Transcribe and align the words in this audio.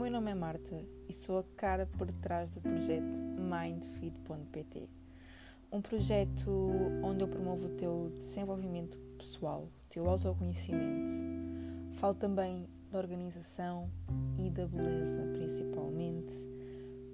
meu 0.00 0.10
nome 0.10 0.30
é 0.30 0.34
Marta 0.34 0.82
e 1.06 1.12
sou 1.12 1.40
a 1.40 1.44
cara 1.58 1.84
por 1.84 2.10
trás 2.10 2.50
do 2.52 2.60
projeto 2.62 3.20
mindfeed.pt, 3.20 4.88
um 5.70 5.82
projeto 5.82 6.70
onde 7.02 7.22
eu 7.22 7.28
promovo 7.28 7.66
o 7.66 7.76
teu 7.76 8.10
desenvolvimento 8.16 8.98
pessoal, 9.18 9.64
o 9.64 9.90
teu 9.90 10.08
autoconhecimento. 10.08 11.10
Falo 11.96 12.14
também 12.14 12.66
da 12.90 12.96
organização 12.96 13.90
e 14.38 14.48
da 14.48 14.66
beleza, 14.66 15.20
principalmente, 15.34 16.34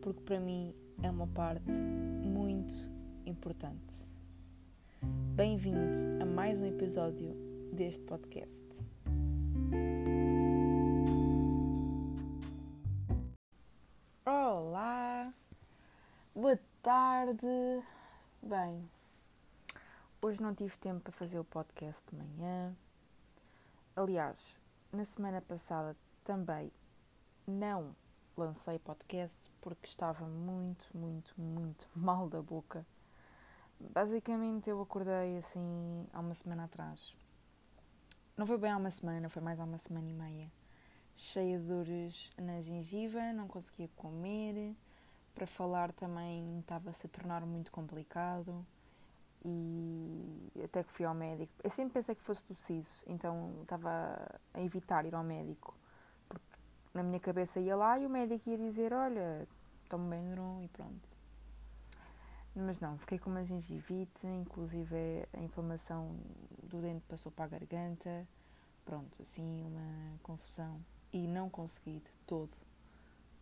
porque 0.01 0.21
para 0.21 0.39
mim 0.39 0.73
é 1.03 1.11
uma 1.11 1.27
parte 1.27 1.73
muito 1.73 2.73
importante. 3.27 3.97
Bem-vindo 5.35 6.23
a 6.23 6.25
mais 6.25 6.61
um 6.61 6.67
episódio 6.67 7.35
deste 7.73 8.05
podcast. 8.05 8.65
Tarde. 16.87 17.83
Bem, 18.41 18.89
hoje 20.23 20.41
não 20.41 20.55
tive 20.55 20.79
tempo 20.79 21.01
para 21.01 21.13
fazer 21.13 21.37
o 21.37 21.43
podcast 21.43 22.01
de 22.09 22.17
manhã. 22.17 22.77
Aliás, 23.97 24.61
na 24.93 25.05
semana 25.05 25.41
passada 25.41 25.97
também 26.23 26.71
não 27.45 27.93
lancei 28.37 28.79
podcast 28.79 29.51
porque 29.61 29.89
estava 29.89 30.29
muito, 30.29 30.97
muito, 30.97 31.35
muito 31.37 31.89
mal 31.93 32.29
da 32.29 32.41
boca. 32.41 32.87
Basicamente 33.81 34.71
eu 34.71 34.81
acordei 34.81 35.39
assim 35.39 36.07
há 36.13 36.21
uma 36.21 36.35
semana 36.35 36.67
atrás. 36.67 37.17
Não 38.37 38.47
foi 38.47 38.59
bem 38.59 38.71
há 38.71 38.77
uma 38.77 38.93
semana, 38.93 39.29
foi 39.29 39.43
mais 39.43 39.59
há 39.59 39.65
uma 39.65 39.79
semana 39.79 40.09
e 40.09 40.13
meia 40.13 40.53
cheia 41.17 41.59
de 41.59 41.65
dores 41.65 42.33
na 42.39 42.61
gengiva, 42.61 43.33
não 43.33 43.49
conseguia 43.49 43.89
comer. 43.97 44.77
Para 45.37 45.47
falar 45.47 45.93
também 45.93 46.61
estava-se 46.61 47.07
a 47.07 47.11
tornar 47.11 47.45
muito 47.45 47.71
complicado 47.71 48.65
e 49.45 50.51
até 50.65 50.83
que 50.83 50.91
fui 50.91 51.05
ao 51.05 51.15
médico. 51.15 51.53
Eu 51.63 51.69
sempre 51.69 51.93
pensei 51.93 52.15
que 52.15 52.23
fosse 52.23 52.43
do 52.49 52.55
siso, 52.55 52.91
então 53.07 53.53
estava 53.61 54.41
a 54.55 54.63
evitar 54.63 55.05
ir 55.05 55.15
ao 55.15 55.23
médico, 55.23 55.75
porque 56.27 56.59
na 56.95 57.03
minha 57.03 57.21
cabeça 57.21 57.61
ia 57.61 57.77
lá 57.77 57.99
e 57.99 58.07
o 58.07 58.09
médico 58.09 58.49
ia 58.49 58.57
dizer: 58.57 58.95
Olha, 58.95 59.47
tome 59.91 60.09
Benuron 60.09 60.63
e 60.63 60.69
pronto. 60.69 61.15
Mas 62.55 62.81
não, 62.81 62.97
fiquei 62.97 63.19
com 63.19 63.29
uma 63.29 63.45
gengivite, 63.45 64.27
inclusive 64.27 64.97
a 65.35 65.41
inflamação 65.41 66.17
do 66.63 66.81
dente 66.81 67.05
passou 67.07 67.31
para 67.31 67.45
a 67.45 67.49
garganta. 67.49 68.27
Pronto, 68.87 69.21
assim, 69.21 69.63
uma 69.67 70.19
confusão 70.23 70.81
e 71.13 71.29
não 71.29 71.51
consegui 71.51 72.01
de 72.01 72.11
todo 72.27 72.57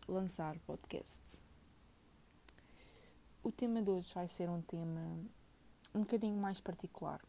lançar 0.09 0.59
podcast. 0.67 1.44
O 3.45 3.53
tema 3.53 3.83
de 3.83 3.91
hoje 3.91 4.15
vai 4.15 4.27
ser 4.27 4.49
um 4.49 4.63
tema 4.63 5.03
um 5.95 6.01
bocadinho 6.01 6.41
mais 6.41 6.63
particular. 6.63 7.21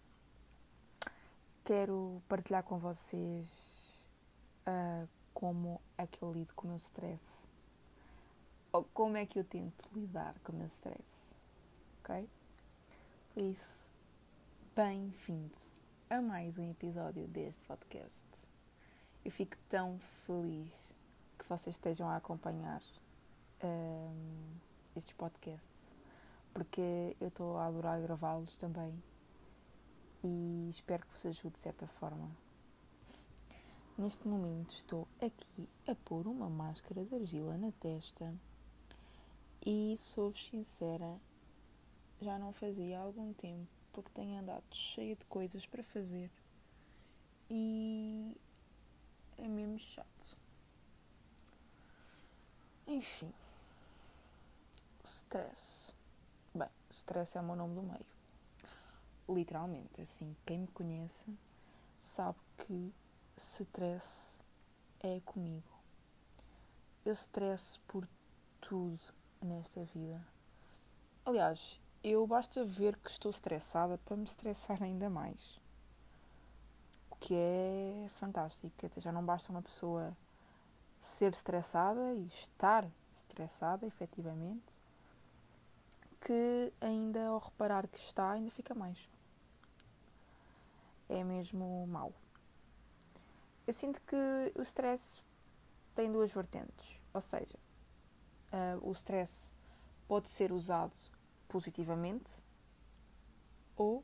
Quero 1.65 2.23
partilhar 2.29 2.63
com 2.63 2.77
vocês 2.77 4.01
uh, 4.65 5.09
como 5.33 5.81
é 5.97 6.07
que 6.07 6.21
eu 6.21 6.31
lido 6.31 6.53
com 6.53 6.67
o 6.67 6.69
meu 6.69 6.77
stress 6.77 7.21
ou 8.71 8.85
como 8.93 9.17
é 9.17 9.25
que 9.25 9.37
eu 9.37 9.43
tento 9.43 9.89
lidar 9.93 10.39
com 10.39 10.53
o 10.53 10.55
meu 10.55 10.67
stress. 10.67 11.35
Ok? 11.99 12.29
Por 13.33 13.43
isso, 13.43 13.89
bem-vindos 14.73 15.75
a 16.09 16.21
mais 16.21 16.57
um 16.57 16.71
episódio 16.71 17.27
deste 17.27 17.61
podcast. 17.65 18.23
Eu 19.25 19.31
fico 19.31 19.57
tão 19.67 19.99
feliz 20.25 20.95
que 21.37 21.49
vocês 21.49 21.75
estejam 21.75 22.07
a 22.07 22.15
acompanhar 22.15 22.81
um, 23.61 24.55
estes 24.95 25.11
podcasts, 25.11 25.84
porque 26.55 27.17
eu 27.19 27.27
estou 27.27 27.57
a 27.57 27.65
adorar 27.65 28.01
gravá-los 28.01 28.55
também 28.55 29.03
e 30.23 30.69
espero 30.69 31.05
que 31.05 31.11
vos 31.11 31.25
ajude 31.25 31.55
de 31.55 31.59
certa 31.59 31.85
forma. 31.85 32.31
Neste 33.97 34.25
momento 34.25 34.71
estou 34.71 35.05
aqui 35.21 35.67
a 35.85 35.93
pôr 35.93 36.25
uma 36.27 36.49
máscara 36.49 37.03
de 37.03 37.13
argila 37.13 37.57
na 37.57 37.73
testa 37.73 38.33
e 39.65 39.97
sou 39.99 40.33
sincera, 40.33 41.19
já 42.21 42.39
não 42.39 42.53
fazia 42.53 42.99
há 42.99 43.03
algum 43.03 43.33
tempo 43.33 43.67
porque 43.91 44.11
tenho 44.13 44.39
andado 44.39 44.63
cheia 44.71 45.17
de 45.17 45.25
coisas 45.25 45.65
para 45.65 45.83
fazer 45.83 46.31
e 47.49 48.33
é 49.37 49.45
mesmo 49.45 49.77
chato. 49.77 50.37
Enfim. 52.87 53.33
Stress. 55.03 55.94
Stress 56.95 57.37
é 57.37 57.41
o 57.41 57.43
meu 57.43 57.55
nome 57.55 57.75
do 57.75 57.83
meio. 57.83 58.05
Literalmente, 59.27 60.01
assim, 60.01 60.35
quem 60.45 60.59
me 60.59 60.67
conhece 60.67 61.25
sabe 61.99 62.37
que 62.57 62.93
stress 63.37 64.39
é 64.99 65.19
comigo. 65.25 65.67
Eu 67.03 67.13
estresso 67.13 67.81
por 67.87 68.07
tudo 68.61 68.99
nesta 69.41 69.83
vida. 69.83 70.21
Aliás, 71.25 71.79
eu 72.03 72.25
basta 72.25 72.63
ver 72.63 72.97
que 72.97 73.09
estou 73.09 73.31
estressada 73.31 73.97
para 73.97 74.15
me 74.15 74.25
estressar 74.25 74.81
ainda 74.81 75.09
mais 75.09 75.59
que 77.25 77.33
é 77.33 78.07
fantástico. 78.19 78.71
Quer 78.77 78.89
dizer, 78.89 79.01
já 79.01 79.11
não 79.11 79.25
basta 79.25 79.51
uma 79.51 79.61
pessoa 79.61 80.15
ser 80.99 81.33
estressada 81.33 82.13
e 82.13 82.27
estar 82.27 82.87
estressada, 83.11 83.85
efetivamente, 83.85 84.75
que 86.25 86.73
ainda 86.81 87.27
ao 87.27 87.37
reparar 87.37 87.87
que 87.87 87.99
está, 87.99 88.31
ainda 88.31 88.49
fica 88.49 88.73
mais. 88.73 88.97
É 91.07 91.23
mesmo 91.23 91.85
mau. 91.85 92.11
Eu 93.67 93.73
sinto 93.73 94.01
que 94.01 94.51
o 94.55 94.61
stress 94.63 95.23
tem 95.93 96.11
duas 96.11 96.33
vertentes, 96.33 96.99
ou 97.13 97.21
seja, 97.21 97.59
uh, 98.51 98.89
o 98.89 98.91
stress 98.91 99.51
pode 100.07 100.29
ser 100.31 100.51
usado 100.51 100.95
positivamente 101.47 102.31
ou 103.77 104.03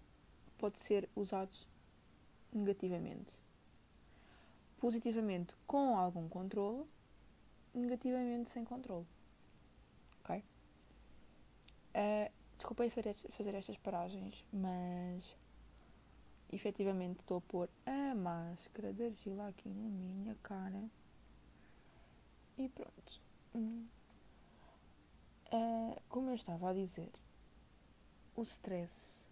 pode 0.59 0.77
ser 0.77 1.09
usado 1.15 1.51
negativamente. 2.53 3.33
Positivamente 4.79 5.55
com 5.65 5.97
algum 5.97 6.29
controle, 6.29 6.85
negativamente 7.73 8.51
sem 8.51 8.63
controle. 8.63 9.07
Uh, 11.93 12.31
desculpem 12.57 12.89
fazer 12.89 13.55
estas 13.55 13.77
paragens, 13.77 14.45
mas 14.53 15.35
efetivamente 16.51 17.19
estou 17.19 17.37
a 17.37 17.41
pôr 17.41 17.69
a 17.85 18.13
máscara 18.13 18.93
de 18.93 19.05
argila 19.05 19.47
aqui 19.47 19.69
na 19.69 19.89
minha 19.89 20.35
cara. 20.43 20.83
E 22.57 22.69
pronto. 22.69 23.21
Uh, 25.53 26.01
como 26.07 26.29
eu 26.29 26.35
estava 26.35 26.69
a 26.69 26.73
dizer, 26.73 27.11
o 28.35 28.43
stress, 28.43 29.25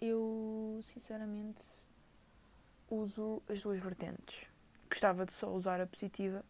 eu 0.00 0.80
sinceramente 0.82 1.64
uso 2.88 3.42
as 3.48 3.60
duas 3.60 3.78
vertentes. 3.80 4.46
Gostava 4.88 5.26
de 5.26 5.32
só 5.32 5.48
usar 5.48 5.80
a 5.80 5.86
positiva, 5.86 6.42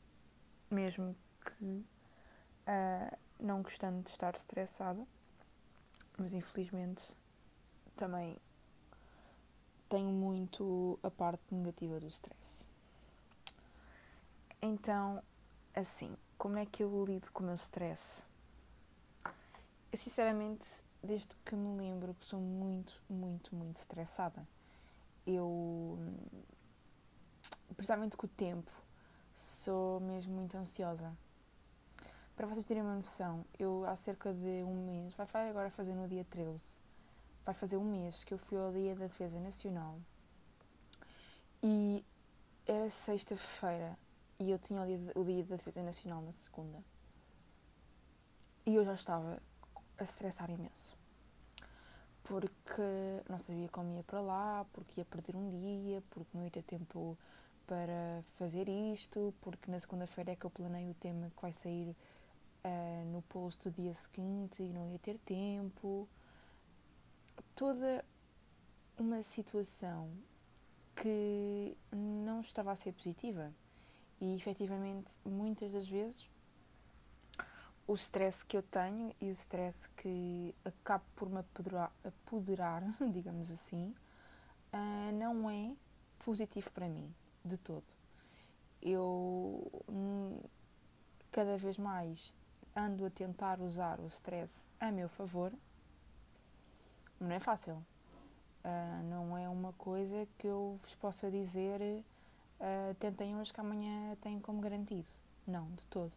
mesmo 0.71 1.17
que 1.45 1.65
uh, 1.65 3.19
não 3.41 3.63
gostando 3.63 4.03
de 4.03 4.11
estar 4.11 4.35
estressada, 4.35 5.07
mas 6.19 6.33
infelizmente 6.33 7.15
também 7.97 8.37
tenho 9.89 10.11
muito 10.11 10.99
a 11.03 11.11
parte 11.11 11.43
negativa 11.53 11.99
do 11.99 12.07
stress. 12.07 12.65
Então, 14.63 15.23
assim, 15.75 16.17
como 16.39 16.59
é 16.59 16.67
que 16.67 16.83
eu 16.83 17.05
lido 17.05 17.31
com 17.33 17.43
o 17.43 17.47
meu 17.47 17.57
stress? 17.57 18.23
Eu 19.91 19.99
sinceramente, 19.99 20.69
desde 21.03 21.35
que 21.45 21.57
me 21.57 21.77
lembro 21.77 22.15
que 22.15 22.27
sou 22.27 22.41
muito, 22.41 23.01
muito, 23.09 23.55
muito 23.55 23.79
estressada 23.79 24.47
eu, 25.27 25.99
principalmente 27.77 28.17
com 28.17 28.27
o 28.27 28.31
tempo, 28.31 28.71
sou 29.35 30.01
mesmo 30.01 30.35
muito 30.35 30.57
ansiosa. 30.57 31.13
Para 32.41 32.47
vocês 32.47 32.65
terem 32.65 32.83
uma 32.83 32.95
noção, 32.95 33.45
eu 33.59 33.85
há 33.85 33.95
cerca 33.97 34.33
de 34.33 34.65
um 34.65 34.87
mês, 34.87 35.13
vai 35.31 35.51
agora 35.51 35.69
fazer 35.69 35.93
no 35.95 36.09
dia 36.09 36.25
13, 36.25 36.79
vai 37.45 37.55
fazer 37.55 37.77
um 37.77 37.85
mês 37.85 38.25
que 38.25 38.33
eu 38.33 38.39
fui 38.39 38.57
ao 38.57 38.73
Dia 38.73 38.95
da 38.95 39.09
Defesa 39.09 39.39
Nacional 39.39 39.99
e 41.63 42.03
era 42.67 42.89
sexta-feira 42.89 43.95
e 44.39 44.51
eu 44.51 44.59
tinha 44.59 44.81
o 44.81 44.87
dia, 44.87 44.99
o 45.17 45.23
dia 45.23 45.45
da 45.45 45.57
Defesa 45.57 45.83
Nacional 45.83 46.23
na 46.23 46.33
segunda. 46.33 46.83
E 48.65 48.75
eu 48.75 48.87
já 48.87 48.95
estava 48.95 49.43
a 49.99 50.03
estressar 50.03 50.51
imenso 50.51 50.97
porque 52.23 53.21
não 53.29 53.39
sabia 53.39 53.69
como 53.69 53.93
ia 53.93 54.03
para 54.03 54.23
lá, 54.23 54.67
porque 54.73 55.03
ia 55.03 55.05
perder 55.05 55.37
um 55.37 55.51
dia, 55.51 56.03
porque 56.09 56.31
não 56.33 56.43
ia 56.43 56.51
ter 56.51 56.63
tempo 56.63 57.19
para 57.67 58.25
fazer 58.39 58.67
isto, 58.67 59.35
porque 59.43 59.71
na 59.71 59.79
segunda-feira 59.79 60.33
é 60.33 60.37
que 60.37 60.47
eu 60.47 60.51
planeio 60.51 60.93
o 60.93 60.95
tema 60.95 61.31
que 61.37 61.43
vai 61.43 61.53
sair 61.53 61.95
uh, 62.65 63.05
no 63.13 63.23
post 63.23 63.69
do 63.69 63.71
dia 63.71 63.95
seguinte 63.95 64.63
e 64.63 64.69
não 64.69 64.91
ia 64.91 64.99
ter 64.99 65.19
tempo. 65.19 66.09
Toda 67.55 68.05
uma 68.99 69.23
situação 69.23 70.11
que 70.95 71.77
não 71.93 72.41
estava 72.41 72.73
a 72.73 72.77
ser 72.77 72.93
positiva. 72.93 73.53
E 74.21 74.35
efetivamente, 74.35 75.13
muitas 75.25 75.73
das 75.73 75.89
vezes, 75.89 76.31
o 77.87 77.95
stress 77.95 78.45
que 78.45 78.57
eu 78.57 78.63
tenho 78.63 79.15
e 79.21 79.31
o 79.31 79.33
stress 79.33 79.89
que 79.97 80.55
acabo 80.65 81.05
por 81.17 81.29
me 81.31 81.39
apoderar, 81.39 81.93
apoderar 82.05 82.83
digamos 83.13 83.51
assim, 83.51 83.95
uh, 84.73 85.13
não 85.19 85.51
é 85.51 85.75
positivo 86.25 86.71
para 86.71 86.89
mim, 86.89 87.13
de 87.45 87.57
todo. 87.57 87.85
Eu 88.83 89.71
cada 91.33 91.57
vez 91.57 91.79
mais 91.79 92.37
ando 92.75 93.05
a 93.05 93.11
tentar 93.11 93.61
usar 93.61 94.01
o 94.01 94.07
stress 94.07 94.69
a 94.79 94.91
meu 94.91 95.09
favor, 95.09 95.53
não 97.19 97.33
é 97.33 97.41
fácil. 97.41 97.75
Uh, 98.65 99.03
não 99.09 99.37
é 99.37 99.49
uma 99.49 99.73
coisa 99.73 100.29
que 100.37 100.47
eu 100.47 100.79
vos 100.83 100.95
possa 100.95 101.31
dizer 101.31 101.81
uh, 102.61 102.95
tentem 102.99 103.37
hoje 103.37 103.53
que 103.53 103.61
amanhã 103.61 104.17
têm 104.21 104.39
como 104.41 104.61
garantido. 104.61 105.09
Não, 105.47 105.71
de 105.71 105.87
todo. 105.87 106.13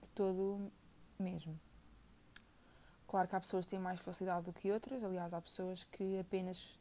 De 0.00 0.08
todo 0.08 0.70
mesmo. 1.18 1.58
Claro 3.06 3.28
que 3.28 3.36
há 3.36 3.40
pessoas 3.40 3.66
que 3.66 3.72
têm 3.72 3.80
mais 3.80 4.00
facilidade 4.00 4.46
do 4.46 4.52
que 4.52 4.72
outras, 4.72 5.04
aliás, 5.04 5.34
há 5.34 5.40
pessoas 5.40 5.84
que 5.84 6.18
apenas 6.18 6.78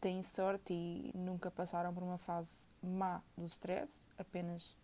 têm 0.00 0.22
sorte 0.22 0.72
e 0.72 1.10
nunca 1.14 1.50
passaram 1.50 1.92
por 1.92 2.02
uma 2.02 2.18
fase 2.18 2.66
má 2.82 3.20
do 3.36 3.46
stress, 3.46 4.06
apenas 4.16 4.76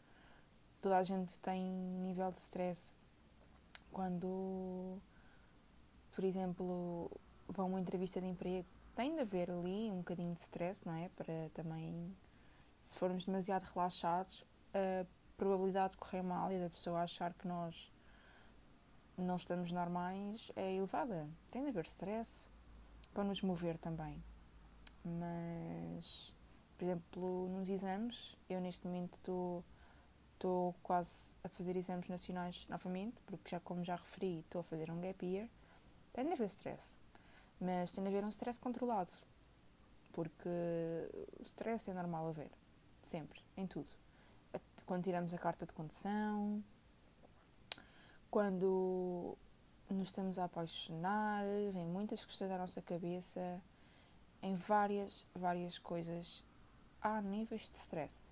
toda 0.80 0.98
a 0.98 1.02
gente 1.02 1.38
tem 1.38 1.62
nível 1.62 2.32
de 2.32 2.38
stress 2.38 2.92
quando, 3.92 4.98
por 6.12 6.24
exemplo, 6.24 7.10
vão 7.46 7.66
a 7.66 7.68
uma 7.68 7.80
entrevista 7.80 8.20
de 8.20 8.26
emprego, 8.26 8.66
tem 8.94 9.14
de 9.14 9.20
haver 9.20 9.50
ali 9.50 9.90
um 9.90 9.98
bocadinho 9.98 10.34
de 10.34 10.40
stress, 10.40 10.84
não 10.86 10.94
é? 10.94 11.08
Para 11.10 11.50
também, 11.54 12.16
se 12.82 12.96
formos 12.96 13.24
demasiado 13.24 13.64
relaxados, 13.64 14.44
a 14.74 15.06
probabilidade 15.36 15.92
de 15.92 15.98
correr 15.98 16.22
mal 16.22 16.52
e 16.52 16.58
da 16.58 16.70
pessoa 16.70 17.02
achar 17.02 17.32
que 17.34 17.46
nós 17.46 17.92
não 19.16 19.36
estamos 19.36 19.70
normais 19.70 20.50
é 20.56 20.74
elevada. 20.74 21.28
Tem 21.50 21.62
de 21.62 21.68
haver 21.68 21.86
stress 21.86 22.48
para 23.12 23.24
nos 23.24 23.42
mover 23.42 23.78
também. 23.78 24.22
Mas, 25.04 26.34
por 26.76 26.84
exemplo, 26.84 27.48
nos 27.48 27.68
exames, 27.68 28.36
eu 28.48 28.60
neste 28.60 28.86
momento 28.86 29.14
estou 29.14 29.64
estou 30.42 30.74
quase 30.82 31.36
a 31.44 31.48
fazer 31.48 31.76
exames 31.76 32.08
nacionais 32.08 32.66
novamente, 32.68 33.22
porque 33.26 33.48
já 33.48 33.60
como 33.60 33.84
já 33.84 33.94
referi, 33.94 34.40
estou 34.40 34.60
a 34.60 34.64
fazer 34.64 34.90
um 34.90 35.00
gap 35.00 35.24
year. 35.24 35.48
Tem 36.12 36.26
de 36.26 36.32
haver 36.32 36.46
stress, 36.46 36.98
mas 37.60 37.92
tem 37.92 38.02
de 38.02 38.10
haver 38.10 38.24
um 38.24 38.28
stress 38.28 38.58
controlado, 38.58 39.12
porque 40.12 40.48
o 41.38 41.42
stress 41.44 41.88
é 41.88 41.94
normal 41.94 42.28
haver, 42.28 42.50
sempre, 43.04 43.40
em 43.56 43.68
tudo. 43.68 43.88
Quando 44.84 45.04
tiramos 45.04 45.32
a 45.32 45.38
carta 45.38 45.64
de 45.64 45.72
condução, 45.72 46.62
quando 48.28 49.38
nos 49.88 50.08
estamos 50.08 50.40
a 50.40 50.44
apaixonar, 50.44 51.44
vem 51.72 51.86
muitas 51.86 52.26
questões 52.26 52.50
à 52.50 52.58
nossa 52.58 52.82
cabeça, 52.82 53.62
em 54.42 54.56
várias, 54.56 55.24
várias 55.32 55.78
coisas 55.78 56.44
há 57.00 57.22
níveis 57.22 57.70
de 57.70 57.76
stress. 57.76 58.31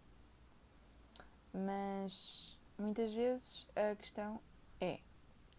Mas 1.53 2.59
muitas 2.79 3.13
vezes 3.13 3.69
a 3.75 3.95
questão 3.97 4.41
é 4.81 5.01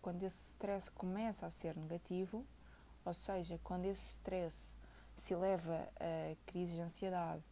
quando 0.02 0.24
esse 0.24 0.52
stress 0.52 0.90
começa 0.90 1.46
a 1.46 1.52
ser 1.52 1.76
negativo, 1.76 2.46
ou 3.06 3.14
seja, 3.14 3.60
quando 3.64 3.86
esse 3.86 4.14
stress 4.14 4.76
se 5.16 5.36
leva 5.36 5.88
a 6.00 6.36
crises 6.46 6.76
de 6.76 6.82
ansiedade, 6.82 7.44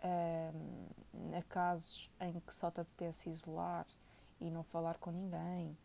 a, 0.00 1.38
a 1.38 1.42
casos 1.42 2.10
em 2.20 2.40
que 2.40 2.54
só 2.54 2.70
te 2.70 2.80
apetece 2.80 3.30
isolar 3.30 3.86
e 4.40 4.50
não 4.50 4.64
falar 4.64 4.98
com 4.98 5.10
ninguém, 5.10 5.76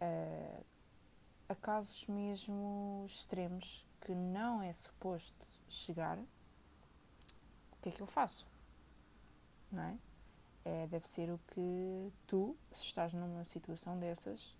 a, 0.00 1.52
a 1.52 1.54
casos 1.54 2.06
mesmo 2.06 3.04
extremos 3.06 3.86
que 4.00 4.14
não 4.14 4.62
é 4.62 4.72
suposto 4.72 5.46
chegar, 5.68 6.18
o 6.18 6.26
que 7.82 7.90
é 7.90 7.92
que 7.92 8.00
eu 8.00 8.06
faço? 8.06 8.46
Não 9.70 9.82
é? 9.82 9.98
É 10.64 10.86
deve 10.86 11.08
ser 11.08 11.30
o 11.30 11.38
que 11.48 12.12
tu, 12.26 12.56
se 12.72 12.84
estás 12.84 13.12
numa 13.12 13.44
situação 13.44 13.98
dessas, 13.98 14.56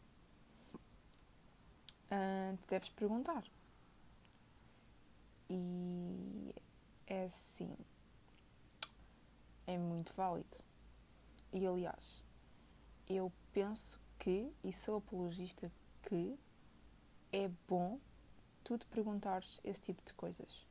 uh, 2.10 2.56
te 2.58 2.66
deves 2.68 2.90
perguntar. 2.90 3.44
E 5.48 6.54
é 7.06 7.24
assim, 7.24 7.76
é 9.66 9.76
muito 9.78 10.12
válido. 10.14 10.58
E 11.52 11.66
aliás, 11.66 12.22
eu 13.08 13.32
penso 13.52 14.00
que, 14.18 14.52
e 14.62 14.72
sou 14.72 14.96
apologista 14.96 15.70
que, 16.02 16.38
é 17.32 17.48
bom 17.68 17.98
tu 18.62 18.78
te 18.78 18.86
perguntares 18.86 19.60
esse 19.64 19.80
tipo 19.80 20.02
de 20.04 20.12
coisas. 20.14 20.66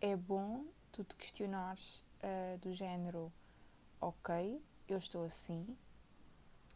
É 0.00 0.16
bom 0.16 0.66
tu 0.92 1.04
te 1.04 1.14
questionares 1.14 2.04
uh, 2.22 2.58
do 2.58 2.72
género, 2.72 3.32
ok, 4.00 4.62
eu 4.88 4.98
estou 4.98 5.24
assim, 5.24 5.76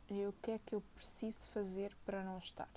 e 0.08 0.26
o 0.26 0.32
que 0.42 0.50
é 0.50 0.58
que 0.58 0.74
eu 0.74 0.82
preciso 0.94 1.48
fazer 1.48 1.96
para 2.04 2.22
não 2.22 2.38
estar? 2.38 2.68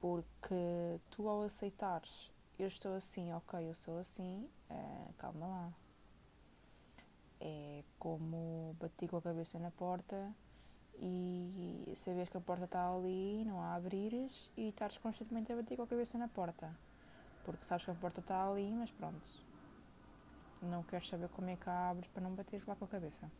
Porque 0.00 1.00
tu 1.10 1.28
ao 1.28 1.42
aceitares, 1.42 2.32
eu 2.58 2.66
estou 2.66 2.94
assim, 2.94 3.32
ok, 3.32 3.68
eu 3.68 3.74
sou 3.74 3.98
assim, 3.98 4.48
uh, 4.70 5.12
calma 5.18 5.46
lá. 5.46 5.72
É 7.38 7.84
como 7.98 8.74
bater 8.80 9.08
com 9.10 9.18
a 9.18 9.22
cabeça 9.22 9.58
na 9.58 9.70
porta 9.70 10.34
e 10.98 11.92
saber 11.94 12.28
que 12.30 12.36
a 12.38 12.40
porta 12.40 12.64
está 12.64 12.90
ali, 12.90 13.44
não 13.44 13.60
a 13.60 13.74
abrires 13.74 14.50
e 14.56 14.68
estares 14.68 14.96
constantemente 14.96 15.52
a 15.52 15.56
bater 15.56 15.76
com 15.76 15.82
a 15.82 15.86
cabeça 15.86 16.16
na 16.16 16.28
porta. 16.28 16.74
Porque 17.44 17.64
sabes 17.64 17.84
que 17.84 17.90
a 17.90 17.94
porta 17.94 18.20
está 18.20 18.48
ali, 18.48 18.72
mas 18.72 18.90
pronto. 18.90 19.45
Não 20.62 20.82
queres 20.82 21.08
saber 21.08 21.28
como 21.28 21.50
é 21.50 21.56
que 21.56 21.68
a 21.68 21.90
abres 21.90 22.08
para 22.08 22.22
não 22.22 22.34
bateres 22.34 22.66
lá 22.66 22.74
com 22.74 22.84
a 22.84 22.88
cabeça. 22.88 23.30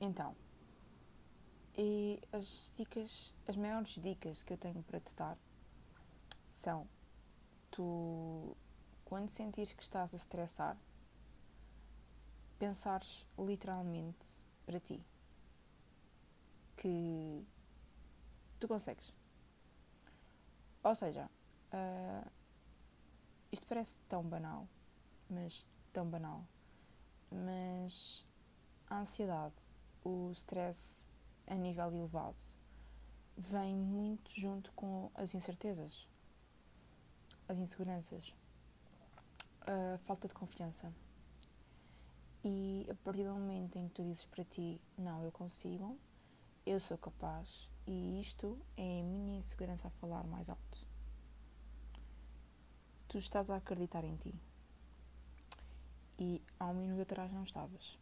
Então, 0.00 0.36
e 1.76 2.20
as 2.32 2.72
dicas, 2.76 3.34
as 3.46 3.56
maiores 3.56 4.00
dicas 4.02 4.42
que 4.42 4.52
eu 4.52 4.58
tenho 4.58 4.82
para 4.82 5.00
te 5.00 5.14
dar 5.14 5.36
são 6.48 6.86
tu 7.70 8.56
quando 9.04 9.28
sentires 9.30 9.72
que 9.72 9.82
estás 9.82 10.12
a 10.12 10.16
estressar, 10.16 10.76
pensares 12.58 13.26
literalmente 13.38 14.26
para 14.64 14.80
ti 14.80 15.00
que 16.76 17.46
tu 18.58 18.66
consegues. 18.66 19.12
Ou 20.82 20.94
seja, 20.94 21.30
uh, 21.72 22.30
isto 23.52 23.66
parece 23.66 23.98
tão 24.08 24.22
banal, 24.22 24.68
mas 25.28 25.66
tão 25.92 26.08
banal. 26.08 26.44
Mas 27.30 28.26
a 28.88 29.00
ansiedade, 29.00 29.54
o 30.04 30.30
stress 30.32 31.06
a 31.46 31.54
nível 31.54 31.92
elevado, 31.92 32.36
vem 33.36 33.74
muito 33.74 34.30
junto 34.30 34.72
com 34.72 35.10
as 35.14 35.34
incertezas, 35.34 36.08
as 37.48 37.58
inseguranças, 37.58 38.34
a 39.62 39.98
falta 39.98 40.28
de 40.28 40.34
confiança. 40.34 40.92
E 42.42 42.86
a 42.88 42.94
partir 42.94 43.24
do 43.24 43.34
momento 43.34 43.76
em 43.76 43.88
que 43.88 43.94
tu 43.94 44.02
dizes 44.04 44.24
para 44.24 44.44
ti, 44.44 44.80
não, 44.96 45.24
eu 45.24 45.32
consigo, 45.32 45.98
eu 46.64 46.78
sou 46.78 46.96
capaz 46.96 47.68
e 47.86 48.20
isto 48.20 48.58
é 48.76 49.00
a 49.00 49.04
minha 49.04 49.38
insegurança 49.38 49.88
a 49.88 49.90
falar 49.90 50.24
mais 50.24 50.48
alto. 50.48 50.86
Tu 53.08 53.18
estás 53.18 53.50
a 53.50 53.56
acreditar 53.56 54.04
em 54.04 54.16
ti. 54.16 54.34
E 56.18 56.42
há 56.58 56.66
um 56.66 56.74
minuto 56.74 57.02
atrás 57.02 57.32
não 57.32 57.42
estavas. 57.42 57.98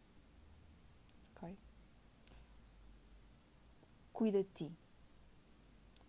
Ok? 1.35 1.57
Cuida 4.13 4.43
de 4.43 4.51
ti. 4.51 4.73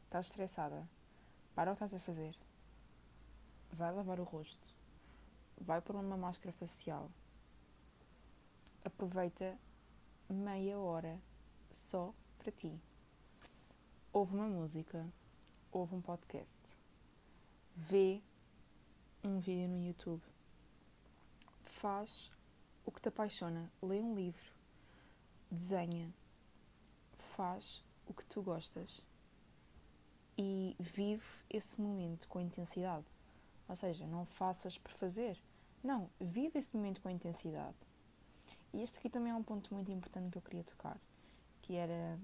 Estás 0.06 0.28
estressada. 0.28 0.88
Para 1.56 1.72
o 1.72 1.76
que 1.76 1.84
estás 1.84 1.94
a 2.00 2.04
fazer. 2.04 2.36
Vai 3.72 3.92
lavar 3.92 4.20
o 4.20 4.24
rosto. 4.24 4.76
Vai 5.60 5.82
pôr 5.82 5.96
uma 5.96 6.18
máscara 6.18 6.52
facial. 6.54 7.10
Aproveita 8.84 9.58
meia 10.30 10.78
hora 10.78 11.20
só 11.72 12.14
para 12.38 12.52
ti. 12.52 12.80
Ouve 14.14 14.36
uma 14.36 14.48
música, 14.48 15.06
ouve 15.72 15.96
um 15.96 16.02
podcast, 16.02 16.62
vê 17.76 18.22
um 19.24 19.40
vídeo 19.40 19.68
no 19.68 19.78
YouTube, 19.78 20.24
faz 21.86 22.32
o 22.84 22.92
que 22.92 23.00
te 23.00 23.10
apaixona, 23.10 23.72
lê 23.80 24.02
um 24.02 24.16
livro, 24.16 24.52
desenha, 25.52 26.12
faz 27.14 27.86
o 28.08 28.14
que 28.14 28.26
tu 28.26 28.42
gostas 28.42 29.04
e 30.36 30.76
vive 30.80 31.24
esse 31.48 31.80
momento 31.80 32.28
com 32.28 32.42
intensidade. 32.42 33.06
Ou 33.70 33.76
seja, 33.76 34.08
não 34.08 34.26
faças 34.26 34.80
por 34.80 34.92
fazer. 34.94 35.40
Não, 35.84 36.10
vive 36.20 36.58
esse 36.58 36.76
momento 36.76 37.04
com 37.04 37.10
intensidade. 37.12 37.78
E 38.74 38.82
este 38.82 38.98
aqui 38.98 39.08
também 39.08 39.32
é 39.32 39.36
um 39.36 39.44
ponto 39.44 39.72
muito 39.72 39.92
importante 39.92 40.32
que 40.32 40.40
eu 40.40 40.42
queria 40.42 40.64
tocar, 40.64 41.00
que 41.62 41.76
era 41.76 42.20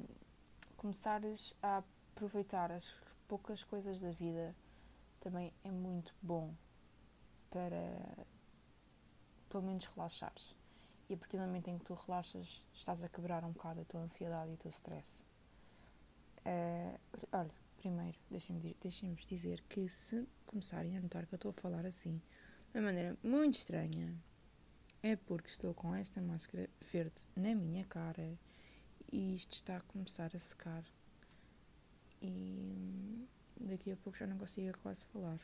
começares 0.75 1.55
a 1.61 1.83
aproveitar 2.15 2.71
as 2.71 2.97
poucas 3.27 3.63
coisas 3.63 3.99
da 3.99 4.09
vida 4.09 4.55
também 5.19 5.53
é 5.63 5.69
muito 5.69 6.15
bom 6.19 6.51
para 7.51 8.25
pelo 9.51 9.63
menos 9.63 9.85
relaxares. 9.85 10.55
E 11.09 11.13
a 11.13 11.17
partir 11.17 11.37
do 11.37 11.43
momento 11.43 11.67
em 11.67 11.77
que 11.77 11.83
tu 11.83 11.93
relaxas, 11.93 12.63
estás 12.73 13.03
a 13.03 13.09
quebrar 13.09 13.43
um 13.43 13.51
bocado 13.51 13.81
a 13.81 13.85
tua 13.85 14.01
ansiedade 14.01 14.49
e 14.49 14.53
o 14.53 14.57
teu 14.57 14.69
stress. 14.69 15.21
Uh, 16.45 16.97
olha, 17.33 17.51
primeiro, 17.77 18.17
deixem-me 18.29 18.75
deixem 18.81 19.13
dizer 19.13 19.61
que 19.67 19.87
se 19.89 20.25
começarem 20.45 20.97
a 20.97 21.01
notar 21.01 21.27
que 21.27 21.33
eu 21.33 21.35
estou 21.35 21.49
a 21.49 21.53
falar 21.53 21.85
assim, 21.85 22.21
de 22.71 22.79
uma 22.79 22.85
maneira 22.85 23.17
muito 23.21 23.57
estranha, 23.57 24.15
é 25.03 25.17
porque 25.17 25.49
estou 25.49 25.73
com 25.73 25.93
esta 25.93 26.21
máscara 26.21 26.69
verde 26.91 27.21
na 27.35 27.53
minha 27.53 27.83
cara 27.85 28.39
e 29.11 29.35
isto 29.35 29.53
está 29.53 29.77
a 29.77 29.81
começar 29.81 30.33
a 30.33 30.39
secar. 30.39 30.85
E 32.21 33.27
daqui 33.59 33.91
a 33.91 33.97
pouco 33.97 34.17
já 34.17 34.25
não 34.25 34.37
consigo 34.37 34.77
quase 34.77 35.03
falar. 35.05 35.39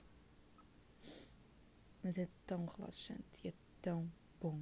Mas 2.01 2.17
é 2.17 2.29
tão 2.45 2.65
relaxante 2.65 3.41
e 3.43 3.49
é 3.49 3.53
tão 3.87 4.11
bom. 4.41 4.61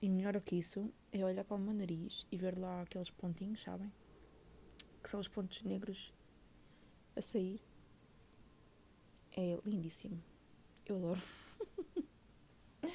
E 0.00 0.08
melhor 0.08 0.32
do 0.32 0.40
que 0.40 0.56
isso 0.56 0.90
é 1.12 1.22
olhar 1.22 1.44
para 1.44 1.58
o 1.58 1.60
meu 1.60 1.74
nariz 1.74 2.26
e 2.32 2.36
ver 2.38 2.58
lá 2.58 2.80
aqueles 2.80 3.10
pontinhos, 3.10 3.60
sabem? 3.60 3.92
Que 5.02 5.10
são 5.10 5.20
os 5.20 5.28
pontos 5.28 5.62
negros 5.64 6.14
a 7.14 7.20
sair. 7.20 7.60
É 9.36 9.60
lindíssimo. 9.66 10.18
Eu 10.86 10.96
adoro. 10.96 11.20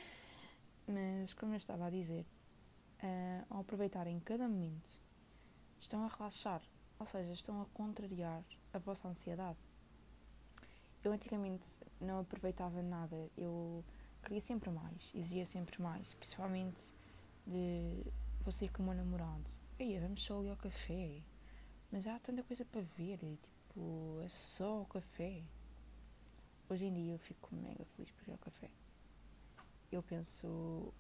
Mas, 0.88 1.36
como 1.36 1.54
eu 1.54 1.58
estava 1.58 1.86
a 1.86 1.92
dizer, 1.92 2.26
uh, 3.04 3.46
ao 3.48 3.60
aproveitarem 3.60 4.20
cada 4.22 4.50
momento, 4.50 5.04
estão 5.80 6.04
a 6.04 6.08
relaxar, 6.08 6.64
ou 6.98 7.06
seja, 7.06 7.32
estão 7.32 7.62
a 7.62 7.68
contrariar 7.68 8.44
a 8.74 8.80
vossa 8.80 9.08
ansiedade. 9.08 9.60
Eu 11.04 11.12
antigamente 11.12 11.80
não 12.02 12.22
aproveitava 12.22 12.82
nada, 12.82 13.30
eu 13.38 13.86
queria 14.24 14.42
sempre 14.42 14.70
mais, 14.70 15.12
exigia 15.14 15.46
sempre 15.46 15.82
mais, 15.82 16.14
principalmente 16.14 16.94
de 17.46 18.06
você 18.42 18.68
com 18.68 18.84
o 18.84 18.86
meu 18.86 18.96
namorado. 18.96 19.50
Ei, 19.78 20.00
vamos 20.00 20.24
só 20.24 20.40
ali 20.40 20.50
ao 20.50 20.58
café, 20.58 21.22
mas 21.92 22.06
há 22.06 22.20
tanta 22.20 22.44
coisa 22.44 22.66
para 22.66 22.82
ver, 22.82 23.18
tipo, 23.18 24.22
é 24.24 24.28
só 24.28 24.82
o 24.82 24.86
café. 24.86 25.44
Hoje 26.70 26.86
em 26.86 26.94
dia 26.94 27.14
eu 27.14 27.20
fico 27.20 27.56
mega 27.56 27.84
feliz 27.86 28.12
por 28.12 28.28
ir 28.28 28.32
ao 28.32 28.38
café. 28.38 28.70
Eu 29.92 30.04
penso, 30.04 30.94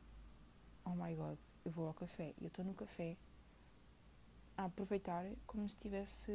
oh 0.83 0.95
my 0.95 1.13
god, 1.15 1.39
eu 1.63 1.71
vou 1.71 1.87
ao 1.87 1.93
café 1.93 2.33
e 2.39 2.43
eu 2.43 2.47
estou 2.47 2.65
no 2.65 2.73
café 2.73 3.17
a 4.57 4.65
aproveitar 4.65 5.25
como 5.45 5.69
se 5.69 5.75
estivesse 5.75 6.31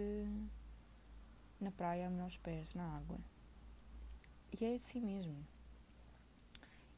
na 1.61 1.71
praia 1.71 2.09
a 2.09 2.27
os 2.27 2.37
pés 2.37 2.73
na 2.75 2.97
água. 2.97 3.19
E 4.53 4.65
é 4.65 4.75
assim 4.75 5.01
mesmo. 5.01 5.45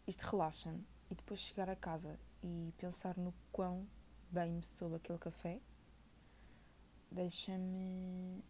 Isto 0.06 0.22
relaxa-me 0.30 0.86
e 1.10 1.14
depois 1.14 1.40
chegar 1.40 1.68
a 1.68 1.76
casa 1.76 2.18
e 2.42 2.72
pensar 2.78 3.16
no 3.16 3.34
quão 3.50 3.86
bem 4.30 4.52
me 4.52 4.62
soube 4.62 4.96
aquele 4.96 5.18
café 5.18 5.60
deixa-me 7.10 8.42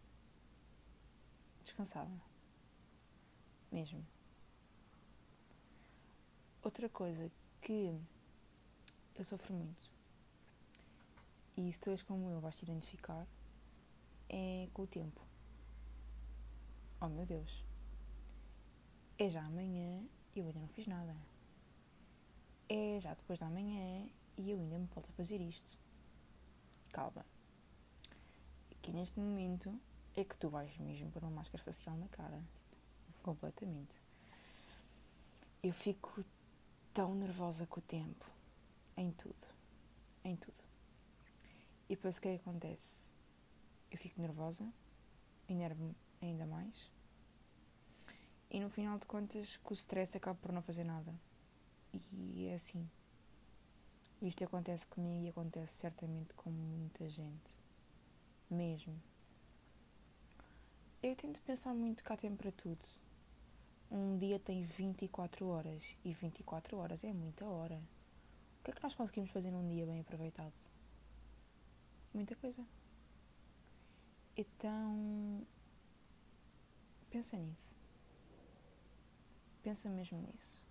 descansada. 1.63 2.21
Mesmo. 3.71 4.05
Outra 6.61 6.89
coisa 6.89 7.31
que 7.61 7.97
eu 9.15 9.23
sofro 9.23 9.53
muito, 9.53 9.89
e 11.55 11.71
se 11.71 11.79
tu 11.79 11.89
és 11.89 12.03
como 12.03 12.29
eu 12.29 12.39
vais 12.39 12.55
te 12.55 12.63
identificar, 12.63 13.25
é 14.29 14.69
com 14.73 14.83
o 14.83 14.87
tempo. 14.87 15.21
Oh 16.99 17.07
meu 17.07 17.25
Deus. 17.25 17.63
É 19.17 19.29
já 19.29 19.43
amanhã 19.43 20.03
e 20.35 20.39
eu 20.39 20.45
ainda 20.45 20.59
não 20.59 20.67
fiz 20.67 20.85
nada. 20.87 21.15
É 22.69 22.99
já 22.99 23.13
depois 23.13 23.39
da 23.39 23.49
manhã 23.49 24.07
e 24.37 24.51
eu 24.51 24.59
ainda 24.59 24.77
me 24.77 24.87
falta 24.87 25.11
fazer 25.13 25.39
isto. 25.39 25.79
Calma. 26.91 27.25
Aqui 28.71 28.91
neste 28.91 29.19
momento 29.19 29.73
é 30.15 30.23
que 30.23 30.35
tu 30.37 30.49
vais 30.49 30.77
mesmo 30.77 31.09
pôr 31.11 31.23
uma 31.23 31.31
máscara 31.31 31.63
facial 31.63 31.95
na 31.95 32.07
cara. 32.09 32.41
Completamente. 33.23 33.95
Eu 35.63 35.73
fico 35.73 36.23
tão 36.93 37.15
nervosa 37.15 37.65
com 37.65 37.79
o 37.79 37.83
tempo. 37.83 38.25
Em 38.97 39.11
tudo. 39.11 39.47
Em 40.23 40.35
tudo. 40.35 40.61
E 41.89 41.95
depois 41.95 42.17
o 42.17 42.21
que 42.21 42.27
é 42.27 42.35
acontece? 42.35 43.09
Eu 43.89 43.97
fico 43.97 44.19
nervosa, 44.19 44.67
enervo-me 45.47 45.95
ainda 46.21 46.45
mais. 46.45 46.91
E 48.49 48.59
no 48.59 48.69
final 48.69 48.97
de 48.97 49.05
contas, 49.05 49.57
com 49.57 49.71
o 49.71 49.73
stress 49.73 50.17
acabo 50.17 50.39
por 50.39 50.51
não 50.51 50.61
fazer 50.61 50.83
nada. 50.83 51.13
E 51.93 52.47
é 52.47 52.55
assim. 52.55 52.89
Isto 54.21 54.43
acontece 54.43 54.87
comigo 54.87 55.25
e 55.25 55.29
acontece 55.29 55.73
certamente 55.73 56.33
com 56.33 56.49
muita 56.49 57.07
gente. 57.07 57.57
Mesmo. 58.49 58.99
Eu 61.03 61.15
tento 61.15 61.39
pensar 61.41 61.73
muito 61.73 62.03
cá 62.03 62.17
tem 62.17 62.35
para 62.35 62.51
tudo. 62.51 62.83
Um 63.89 64.17
dia 64.17 64.39
tem 64.39 64.63
24 64.63 65.47
horas 65.47 65.95
e 66.03 66.11
24 66.11 66.77
horas 66.77 67.03
é 67.03 67.13
muita 67.13 67.45
hora. 67.45 67.81
O 68.59 68.63
que 68.63 68.71
é 68.71 68.73
que 68.73 68.83
nós 68.83 68.95
conseguimos 68.95 69.29
fazer 69.29 69.51
num 69.51 69.67
dia 69.67 69.85
bem 69.85 70.01
aproveitado? 70.01 70.53
Muita 72.13 72.35
coisa. 72.35 72.65
Então, 74.35 75.45
pensa 77.09 77.37
nisso. 77.37 77.75
Pensa 79.63 79.89
mesmo 79.89 80.19
nisso. 80.19 80.66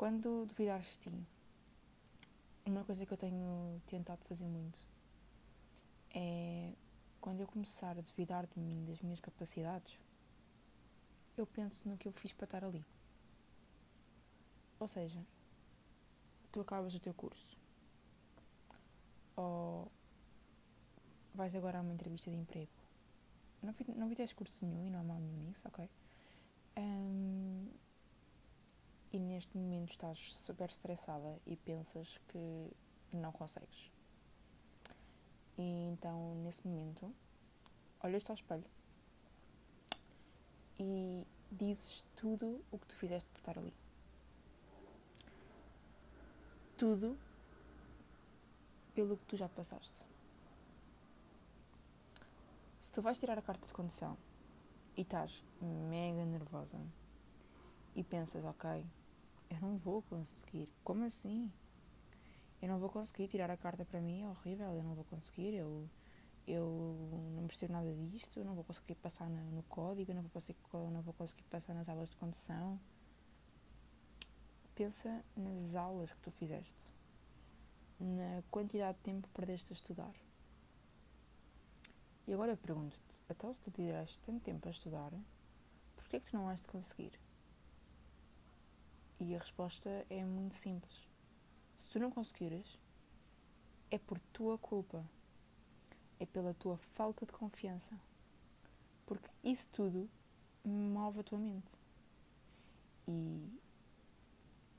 Quando 0.00 0.46
duvidares 0.46 0.92
de 0.92 1.10
ti, 1.10 1.26
uma 2.64 2.82
coisa 2.84 3.04
que 3.04 3.12
eu 3.12 3.18
tenho 3.18 3.82
tentado 3.86 4.24
fazer 4.24 4.46
muito 4.46 4.80
é 6.14 6.72
quando 7.20 7.40
eu 7.40 7.46
começar 7.46 7.98
a 7.98 8.00
duvidar 8.00 8.46
de 8.46 8.58
mim, 8.58 8.82
das 8.86 8.98
minhas 9.02 9.20
capacidades, 9.20 10.00
eu 11.36 11.46
penso 11.46 11.86
no 11.86 11.98
que 11.98 12.08
eu 12.08 12.12
fiz 12.12 12.32
para 12.32 12.46
estar 12.46 12.64
ali. 12.64 12.82
Ou 14.78 14.88
seja, 14.88 15.22
tu 16.50 16.62
acabas 16.62 16.94
o 16.94 16.98
teu 16.98 17.12
curso 17.12 17.54
ou 19.36 19.92
vais 21.34 21.54
agora 21.54 21.76
a 21.76 21.82
uma 21.82 21.92
entrevista 21.92 22.30
de 22.30 22.38
emprego. 22.38 22.72
Não, 23.62 23.74
não 23.96 24.08
fizeste 24.08 24.34
curso 24.34 24.64
nenhum 24.64 24.86
e 24.86 24.90
não 24.90 25.00
há 25.00 25.04
mal 25.04 25.18
nenhum 25.18 25.42
nisso, 25.42 25.68
ok? 25.68 25.90
Um, 26.78 27.49
e 29.12 29.18
neste 29.18 29.56
momento 29.56 29.90
estás 29.90 30.34
super 30.34 30.68
estressada 30.68 31.40
e 31.46 31.56
pensas 31.56 32.18
que 32.28 32.70
não 33.12 33.32
consegues. 33.32 33.90
E 35.58 35.88
então, 35.92 36.34
nesse 36.36 36.66
momento, 36.66 37.12
olhas-te 38.02 38.30
ao 38.30 38.34
espelho 38.34 38.64
e 40.78 41.26
dizes 41.50 42.02
tudo 42.16 42.64
o 42.70 42.78
que 42.78 42.86
tu 42.86 42.96
fizeste 42.96 43.28
por 43.30 43.38
estar 43.38 43.58
ali. 43.58 43.74
Tudo 46.78 47.18
pelo 48.94 49.16
que 49.16 49.26
tu 49.26 49.36
já 49.36 49.48
passaste. 49.48 50.04
Se 52.78 52.92
tu 52.92 53.02
vais 53.02 53.18
tirar 53.18 53.38
a 53.38 53.42
carta 53.42 53.66
de 53.66 53.72
condução 53.72 54.16
e 54.96 55.02
estás 55.02 55.44
mega 55.60 56.24
nervosa 56.24 56.78
e 57.94 58.02
pensas, 58.02 58.44
ok, 58.44 58.84
eu 59.50 59.60
não 59.60 59.76
vou 59.76 60.00
conseguir. 60.02 60.68
Como 60.84 61.04
assim? 61.04 61.52
Eu 62.62 62.68
não 62.68 62.78
vou 62.78 62.88
conseguir 62.88 63.28
tirar 63.28 63.50
a 63.50 63.56
carta 63.56 63.84
para 63.84 64.00
mim, 64.00 64.22
é 64.22 64.28
horrível, 64.28 64.74
eu 64.74 64.82
não 64.82 64.94
vou 64.94 65.04
conseguir, 65.04 65.54
eu, 65.54 65.88
eu 66.46 67.32
não 67.34 67.46
percebo 67.46 67.72
nada 67.72 67.92
disto, 67.94 68.38
eu 68.38 68.44
não 68.44 68.54
vou 68.54 68.62
conseguir 68.62 68.94
passar 68.96 69.28
no, 69.30 69.62
código, 69.64 70.10
eu 70.10 70.14
não 70.14 70.22
vou, 70.22 70.30
conseguir, 70.30 70.58
não 70.72 71.02
vou 71.02 71.14
conseguir 71.14 71.42
passar 71.44 71.74
nas 71.74 71.88
aulas 71.88 72.10
de 72.10 72.16
condução. 72.16 72.78
Pensa 74.74 75.24
nas 75.36 75.74
aulas 75.74 76.12
que 76.12 76.20
tu 76.20 76.30
fizeste, 76.30 76.86
na 77.98 78.42
quantidade 78.50 78.98
de 78.98 79.04
tempo 79.04 79.26
que 79.26 79.34
perdeste 79.34 79.72
a 79.72 79.74
estudar. 79.74 80.14
E 82.26 82.32
agora 82.32 82.52
eu 82.52 82.56
pergunto-te, 82.56 83.22
então 83.28 83.52
se 83.52 83.60
tu 83.60 83.70
tiraste 83.70 84.20
tanto 84.20 84.42
tempo 84.42 84.68
a 84.68 84.70
estudar, 84.70 85.12
porquê 85.96 86.16
é 86.16 86.20
que 86.20 86.30
tu 86.30 86.36
não 86.36 86.54
de 86.54 86.68
conseguir? 86.68 87.18
E 89.30 89.36
a 89.36 89.38
resposta 89.38 89.88
é 90.10 90.24
muito 90.24 90.56
simples. 90.56 91.08
Se 91.76 91.88
tu 91.88 92.00
não 92.00 92.10
conseguires, 92.10 92.76
é 93.88 93.96
por 93.96 94.18
tua 94.32 94.58
culpa. 94.58 95.08
É 96.18 96.26
pela 96.26 96.52
tua 96.52 96.76
falta 96.76 97.24
de 97.24 97.30
confiança. 97.30 97.94
Porque 99.06 99.28
isso 99.44 99.68
tudo 99.68 100.10
move 100.64 101.20
a 101.20 101.22
tua 101.22 101.38
mente. 101.38 101.78
E 103.06 103.48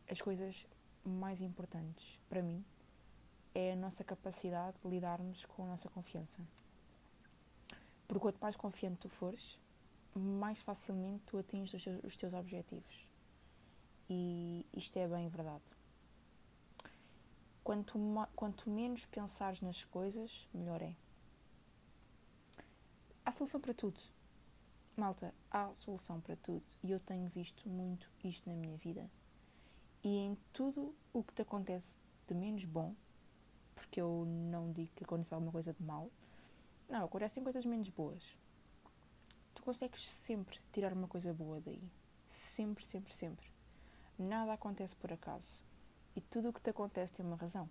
as 0.10 0.20
coisas 0.20 0.68
mais 1.06 1.40
importantes 1.40 2.20
para 2.28 2.42
mim 2.42 2.62
é 3.56 3.72
a 3.72 3.78
nossa 3.78 4.04
capacidade 4.04 4.76
de 4.84 4.90
lidarmos 4.90 5.46
com 5.46 5.64
a 5.64 5.68
nossa 5.68 5.88
confiança. 5.88 6.42
Porque 8.06 8.20
quanto 8.20 8.42
mais 8.42 8.58
confiante 8.58 8.98
tu 8.98 9.08
fores, 9.08 9.58
mais 10.14 10.60
facilmente 10.60 11.24
tu 11.26 11.38
atinges 11.38 11.74
os 11.74 11.84
teus, 11.86 12.04
os 12.04 12.18
teus 12.18 12.34
objetivos. 12.34 13.11
E 14.14 14.66
isto 14.74 15.00
é 15.00 15.08
bem 15.08 15.30
verdade. 15.30 15.64
Quanto, 17.64 17.98
quanto 18.36 18.70
menos 18.70 19.06
pensares 19.06 19.62
nas 19.62 19.86
coisas, 19.86 20.50
melhor 20.54 20.82
é. 20.82 20.94
Há 23.24 23.32
solução 23.32 23.62
para 23.62 23.74
tudo. 23.74 23.98
Malta, 24.98 25.34
há 25.50 25.74
solução 25.74 26.20
para 26.20 26.36
tudo. 26.36 26.66
E 26.84 26.92
eu 26.92 27.00
tenho 27.00 27.30
visto 27.30 27.70
muito 27.70 28.12
isto 28.22 28.50
na 28.50 28.56
minha 28.58 28.76
vida. 28.76 29.10
E 30.04 30.10
em 30.10 30.38
tudo 30.52 30.94
o 31.14 31.24
que 31.24 31.34
te 31.34 31.44
acontece 31.44 31.98
de 32.28 32.34
menos 32.34 32.66
bom, 32.66 32.94
porque 33.74 34.02
eu 34.02 34.26
não 34.26 34.74
digo 34.74 34.92
que 34.94 35.06
acontece 35.06 35.34
alguma 35.34 35.54
coisa 35.54 35.72
de 35.72 35.82
mal, 35.82 36.12
não, 36.90 37.06
acontecem 37.06 37.42
coisas 37.44 37.66
menos 37.66 37.88
boas. 37.88 38.38
Tu 39.56 39.64
consegues 39.64 40.06
sempre 40.10 40.60
tirar 40.74 40.92
uma 40.92 41.08
coisa 41.08 41.34
boa 41.34 41.62
daí. 41.62 41.82
Sempre, 42.28 42.84
sempre, 42.84 43.14
sempre. 43.14 43.51
Nada 44.18 44.54
acontece 44.54 44.96
por 44.96 45.12
acaso. 45.12 45.64
E 46.16 46.22
tudo 46.22 46.50
o 46.50 46.54
que 46.54 46.62
te 46.62 46.70
acontece 46.70 47.14
tem 47.14 47.26
uma 47.26 47.36
razão. 47.36 47.70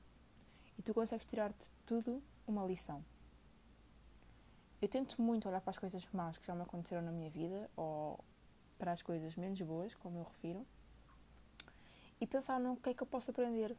E 0.79 0.83
tu 0.83 0.95
consegues 0.95 1.27
tirar 1.27 1.51
de 1.51 1.71
tudo 1.85 2.23
uma 2.47 2.65
lição. 2.65 3.05
Eu 4.81 4.89
tento 4.89 5.21
muito 5.21 5.47
olhar 5.47 5.61
para 5.61 5.71
as 5.71 5.79
coisas 5.79 6.07
más 6.13 6.39
que 6.39 6.47
já 6.47 6.55
me 6.55 6.63
aconteceram 6.63 7.03
na 7.03 7.13
minha 7.13 7.29
vida, 7.29 7.71
ou 7.77 8.19
para 8.79 8.93
as 8.93 9.03
coisas 9.03 9.37
menos 9.37 9.61
boas, 9.61 9.95
como 9.95 10.19
eu 10.19 10.25
refiro, 10.25 10.67
e 12.19 12.27
pensar 12.27 12.59
no 12.59 12.77
que 12.77 12.89
é 12.89 12.95
que 12.95 13.03
eu 13.03 13.07
posso 13.07 13.31
aprender 13.31 13.77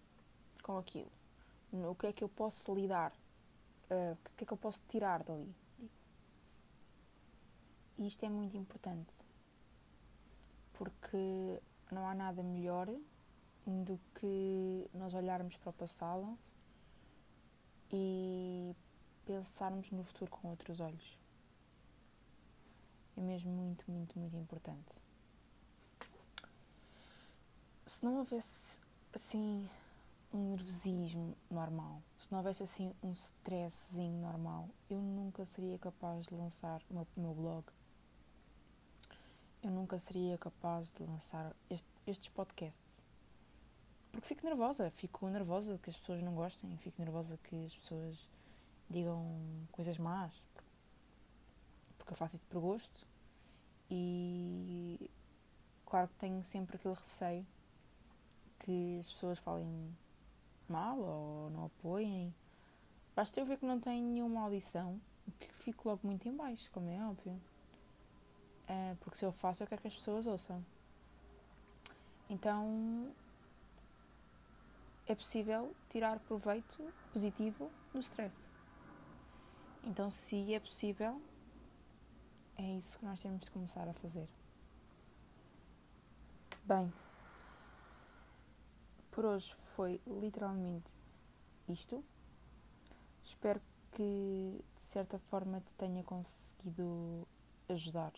com 0.61 0.77
aquilo, 0.77 1.11
no 1.71 1.95
que 1.95 2.05
é 2.05 2.13
que 2.13 2.23
eu 2.23 2.29
posso 2.29 2.73
lidar, 2.75 3.11
uh, 3.89 4.13
o 4.13 4.37
que 4.37 4.43
é 4.43 4.47
que 4.47 4.53
eu 4.53 4.57
posso 4.57 4.83
tirar 4.87 5.23
dali. 5.23 5.55
E 7.97 8.05
isto 8.05 8.23
é 8.23 8.29
muito 8.29 8.55
importante, 8.55 9.25
porque 10.73 11.59
não 11.91 12.07
há 12.07 12.15
nada 12.15 12.41
melhor 12.41 12.87
do 13.67 13.99
que 14.15 14.89
nós 14.93 15.13
olharmos 15.13 15.55
para 15.57 15.69
o 15.69 15.73
passado 15.73 16.37
e 17.91 18.75
pensarmos 19.25 19.91
no 19.91 20.03
futuro 20.03 20.31
com 20.31 20.47
outros 20.47 20.79
olhos. 20.79 21.19
É 23.17 23.21
mesmo 23.21 23.51
muito, 23.51 23.89
muito, 23.91 24.17
muito 24.17 24.35
importante. 24.37 25.01
Se 27.85 28.03
não 28.05 28.19
houvesse 28.19 28.79
assim 29.13 29.69
um 30.33 30.51
nervosismo 30.51 31.35
normal, 31.49 32.01
se 32.17 32.31
não 32.31 32.39
houvesse 32.39 32.63
assim 32.63 32.93
um 33.03 33.11
stresszinho 33.11 34.21
normal, 34.21 34.69
eu 34.89 35.01
nunca 35.01 35.45
seria 35.45 35.77
capaz 35.77 36.25
de 36.25 36.33
lançar 36.33 36.81
o 36.89 36.93
meu, 36.93 37.07
meu 37.17 37.33
blog. 37.33 37.65
Eu 39.63 39.69
nunca 39.71 39.99
seria 39.99 40.37
capaz 40.37 40.91
de 40.91 41.03
lançar 41.03 41.55
este, 41.69 41.87
estes 42.07 42.29
podcasts. 42.29 43.03
Porque 44.11 44.27
fico 44.27 44.45
nervosa, 44.45 44.89
fico 44.91 45.27
nervosa 45.29 45.77
que 45.77 45.89
as 45.89 45.97
pessoas 45.97 46.21
não 46.21 46.33
gostem, 46.33 46.75
fico 46.77 46.99
nervosa 46.99 47.37
que 47.37 47.65
as 47.65 47.75
pessoas 47.75 48.29
digam 48.89 49.23
coisas 49.71 49.97
más, 49.97 50.43
porque 51.97 52.11
eu 52.11 52.17
faço 52.17 52.35
isto 52.35 52.45
por 52.47 52.59
gosto 52.59 53.07
e 53.89 55.09
claro 55.85 56.09
que 56.09 56.15
tenho 56.15 56.43
sempre 56.43 56.75
aquele 56.75 56.95
receio 56.95 57.45
que 58.59 58.97
as 58.99 59.11
pessoas 59.11 59.39
falem 59.39 59.95
mal 60.67 60.99
ou 60.99 61.49
não 61.51 61.65
apoiem. 61.65 62.33
Basta 63.15 63.39
eu 63.39 63.45
ver 63.45 63.57
que 63.57 63.65
não 63.65 63.79
tem 63.79 64.01
nenhuma 64.01 64.41
audição, 64.41 64.99
que 65.39 65.47
fico 65.47 65.87
logo 65.87 66.01
muito 66.05 66.27
em 66.27 66.35
baixo, 66.35 66.69
como 66.71 66.89
é 66.89 67.05
óbvio. 67.05 67.39
É, 68.71 68.95
porque 69.01 69.17
se 69.17 69.25
eu 69.25 69.33
faço, 69.33 69.61
eu 69.61 69.67
quero 69.67 69.81
que 69.81 69.89
as 69.89 69.93
pessoas 69.93 70.25
ouçam. 70.25 70.65
Então, 72.29 73.13
é 75.05 75.13
possível 75.13 75.75
tirar 75.89 76.17
proveito 76.21 76.81
positivo 77.11 77.69
do 77.91 77.99
stress. 77.99 78.49
Então, 79.83 80.09
se 80.09 80.53
é 80.53 80.59
possível, 80.61 81.21
é 82.57 82.77
isso 82.77 82.97
que 82.97 83.03
nós 83.03 83.21
temos 83.21 83.41
de 83.41 83.51
começar 83.51 83.85
a 83.89 83.93
fazer. 83.93 84.29
Bem, 86.63 86.93
por 89.11 89.25
hoje 89.25 89.53
foi 89.53 89.99
literalmente 90.07 90.93
isto. 91.67 92.01
Espero 93.21 93.61
que 93.91 94.63
de 94.77 94.81
certa 94.81 95.19
forma 95.19 95.59
te 95.59 95.73
tenha 95.73 96.05
conseguido 96.05 97.27
ajudar. 97.67 98.13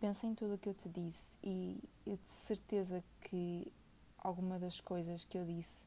Pensa 0.00 0.26
em 0.26 0.34
tudo 0.34 0.54
o 0.54 0.58
que 0.58 0.68
eu 0.68 0.74
te 0.74 0.88
disse 0.88 1.36
e 1.42 1.82
de 2.06 2.30
certeza 2.30 3.02
que 3.20 3.72
alguma 4.16 4.58
das 4.58 4.80
coisas 4.80 5.24
que 5.24 5.36
eu 5.36 5.44
disse 5.44 5.86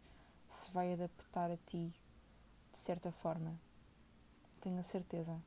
se 0.50 0.70
vai 0.72 0.94
adaptar 0.94 1.50
a 1.50 1.58
ti 1.58 1.94
de 2.72 2.78
certa 2.78 3.12
forma 3.12 3.58
tenho 4.62 4.80
a 4.80 4.84
certeza. 4.84 5.38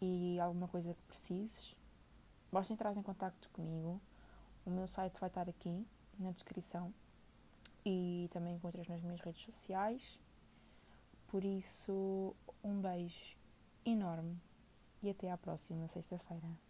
E 0.00 0.38
alguma 0.40 0.68
coisa 0.68 0.92
que 0.92 1.02
precises, 1.02 1.76
basta 2.50 2.72
entrar 2.72 2.96
em 2.96 3.02
contato 3.02 3.48
comigo. 3.50 4.00
O 4.66 4.70
meu 4.70 4.86
site 4.86 5.18
vai 5.20 5.28
estar 5.28 5.48
aqui 5.48 5.86
na 6.18 6.32
descrição 6.32 6.92
e 7.84 8.28
também 8.32 8.56
encontras 8.56 8.88
nas 8.88 9.00
minhas 9.00 9.20
redes 9.20 9.42
sociais. 9.42 10.18
Por 11.28 11.44
isso, 11.44 12.34
um 12.62 12.80
beijo 12.80 13.36
enorme 13.84 14.36
e 15.02 15.10
até 15.10 15.30
à 15.30 15.38
próxima 15.38 15.86
sexta-feira. 15.88 16.69